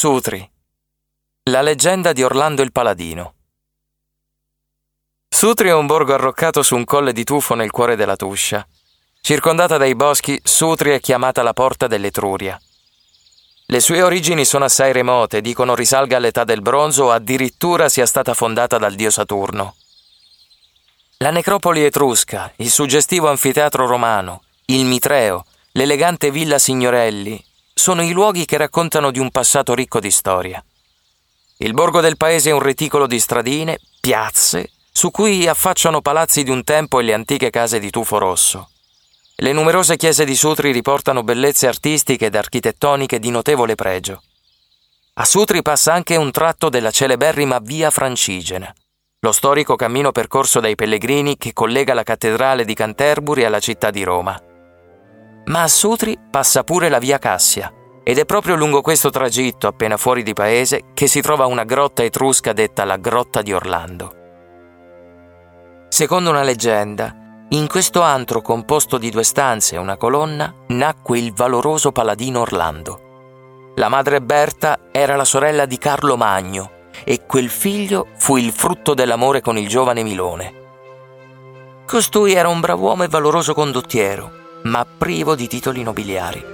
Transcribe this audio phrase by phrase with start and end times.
[0.00, 0.50] Sutri.
[1.50, 3.34] La leggenda di Orlando il Paladino.
[5.28, 8.66] Sutri è un borgo arroccato su un colle di tufo nel cuore della Tuscia.
[9.20, 12.58] Circondata dai boschi, Sutri è chiamata la porta dell'Etruria.
[13.66, 18.32] Le sue origini sono assai remote, dicono risalga all'età del bronzo o addirittura sia stata
[18.32, 19.74] fondata dal dio Saturno.
[21.18, 27.48] La necropoli etrusca, il suggestivo anfiteatro romano, il Mitreo, l'elegante villa Signorelli,
[27.80, 30.62] sono i luoghi che raccontano di un passato ricco di storia.
[31.56, 36.50] Il borgo del paese è un reticolo di stradine, piazze, su cui affacciano palazzi di
[36.50, 38.70] un tempo e le antiche case di tufo rosso.
[39.36, 44.22] Le numerose chiese di Sutri riportano bellezze artistiche ed architettoniche di notevole pregio.
[45.14, 48.70] A Sutri passa anche un tratto della celeberrima Via Francigena,
[49.20, 54.02] lo storico cammino percorso dai pellegrini che collega la cattedrale di Canterbury alla città di
[54.02, 54.49] Roma.
[55.50, 57.72] Ma a Sutri passa pure la via Cassia,
[58.04, 62.04] ed è proprio lungo questo tragitto, appena fuori di paese, che si trova una grotta
[62.04, 64.14] etrusca detta la Grotta di Orlando.
[65.88, 67.16] Secondo una leggenda,
[67.48, 73.72] in questo antro composto di due stanze e una colonna nacque il valoroso paladino Orlando.
[73.74, 76.70] La madre Berta era la sorella di Carlo Magno
[77.02, 80.54] e quel figlio fu il frutto dell'amore con il giovane Milone.
[81.86, 86.44] Costui era un brav'uomo e valoroso condottiero, ma privo di titoli nobiliari.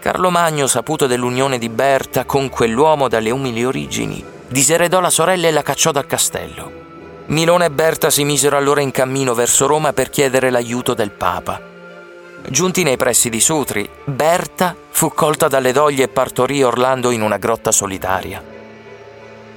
[0.00, 5.50] Carlo Magno, saputo dell'unione di Berta con quell'uomo dalle umili origini, diseredò la sorella e
[5.50, 6.78] la cacciò dal castello.
[7.26, 11.60] Milone e Berta si misero allora in cammino verso Roma per chiedere l'aiuto del Papa.
[12.48, 17.36] Giunti nei pressi di Sutri, Berta fu colta dalle doglie e partorì Orlando in una
[17.36, 18.42] grotta solitaria.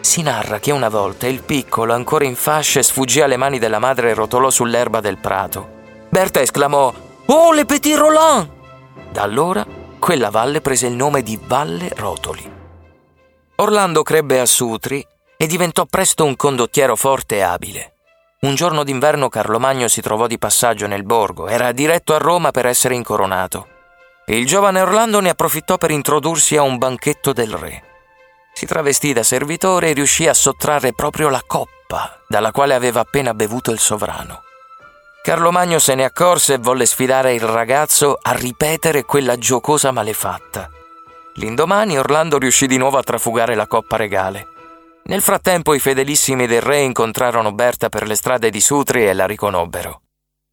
[0.00, 4.10] Si narra che una volta il piccolo, ancora in fasce, sfuggì alle mani della madre
[4.10, 5.68] e rotolò sull'erba del prato.
[6.08, 6.92] Berta esclamò
[7.28, 8.48] Oh, le Petit Roland!
[9.10, 9.66] Da allora
[9.98, 12.48] quella valle prese il nome di Valle Rotoli.
[13.56, 15.04] Orlando crebbe a Sutri
[15.36, 17.94] e diventò presto un condottiero forte e abile.
[18.42, 22.52] Un giorno d'inverno Carlo Magno si trovò di passaggio nel borgo, era diretto a Roma
[22.52, 23.66] per essere incoronato.
[24.26, 27.82] Il giovane Orlando ne approfittò per introdursi a un banchetto del re.
[28.52, 33.34] Si travestì da servitore e riuscì a sottrarre proprio la coppa dalla quale aveva appena
[33.34, 34.42] bevuto il sovrano.
[35.26, 40.70] Carlo Magno se ne accorse e volle sfidare il ragazzo a ripetere quella giocosa malefatta.
[41.34, 44.46] L'indomani Orlando riuscì di nuovo a trafugare la coppa regale.
[45.06, 49.26] Nel frattempo i fedelissimi del re incontrarono Berta per le strade di Sutri e la
[49.26, 50.02] riconobbero.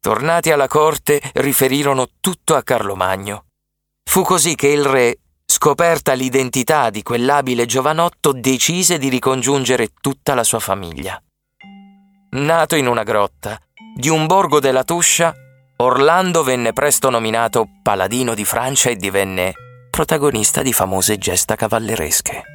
[0.00, 3.44] Tornati alla corte, riferirono tutto a Carlo Magno.
[4.02, 10.42] Fu così che il re, scoperta l'identità di quell'abile giovanotto, decise di ricongiungere tutta la
[10.42, 11.16] sua famiglia.
[12.30, 13.56] Nato in una grotta,
[13.94, 15.32] di un borgo della Tuscia,
[15.76, 19.52] Orlando venne presto nominato paladino di Francia e divenne
[19.90, 22.53] protagonista di famose gesta cavalleresche.